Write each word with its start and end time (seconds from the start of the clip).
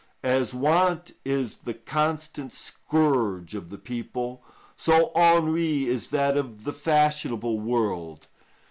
As 0.23 0.51
want 0.51 1.11
is 1.23 1.57
the 1.57 1.75
constant 1.75 2.51
scourge 2.51 3.53
of 3.53 3.69
the 3.69 3.77
people, 3.77 4.41
so 4.75 5.11
ennui 5.15 5.85
is 5.85 6.09
that 6.09 6.35
of 6.37 6.63
the 6.63 6.73
fashionable 6.73 7.59
world. 7.59 8.25